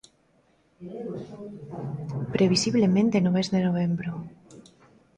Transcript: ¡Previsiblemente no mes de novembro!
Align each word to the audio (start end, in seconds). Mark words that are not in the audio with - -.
¡Previsiblemente 2.33 3.17
no 3.23 3.31
mes 3.35 3.47
de 3.53 3.59
novembro! 3.67 4.11